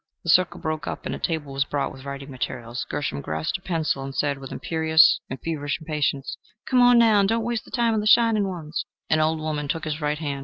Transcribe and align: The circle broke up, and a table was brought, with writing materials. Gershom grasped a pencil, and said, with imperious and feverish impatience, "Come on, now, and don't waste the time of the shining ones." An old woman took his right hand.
The 0.23 0.31
circle 0.31 0.59
broke 0.59 0.87
up, 0.87 1.05
and 1.05 1.13
a 1.13 1.19
table 1.19 1.53
was 1.53 1.63
brought, 1.63 1.91
with 1.91 2.05
writing 2.05 2.31
materials. 2.31 2.87
Gershom 2.89 3.21
grasped 3.21 3.59
a 3.59 3.61
pencil, 3.61 4.03
and 4.03 4.15
said, 4.15 4.39
with 4.39 4.51
imperious 4.51 5.19
and 5.29 5.39
feverish 5.39 5.79
impatience, 5.79 6.37
"Come 6.67 6.81
on, 6.81 6.97
now, 6.97 7.19
and 7.19 7.29
don't 7.29 7.43
waste 7.45 7.65
the 7.65 7.69
time 7.69 7.93
of 7.93 7.99
the 8.01 8.07
shining 8.07 8.47
ones." 8.47 8.83
An 9.11 9.19
old 9.19 9.39
woman 9.39 9.67
took 9.67 9.83
his 9.83 10.01
right 10.01 10.17
hand. 10.17 10.39